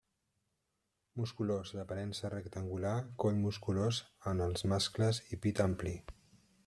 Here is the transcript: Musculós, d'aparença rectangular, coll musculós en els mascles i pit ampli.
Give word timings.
Musculós, 1.19 1.73
d'aparença 1.79 2.31
rectangular, 2.35 2.95
coll 3.25 3.37
musculós 3.43 4.01
en 4.33 4.43
els 4.47 4.67
mascles 4.73 5.21
i 5.37 5.41
pit 5.45 5.63
ampli. 5.71 5.95